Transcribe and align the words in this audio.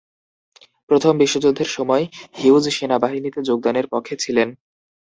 প্রথম 0.89 1.13
বিশ্বযুদ্ধের 1.17 1.69
সময় 1.69 2.03
হিউজ 2.35 2.65
সেনাবাহিনীতে 2.69 3.39
যোগদানের 3.49 3.85
পক্ষে 3.87 4.15
ছিলেন। 4.19 4.47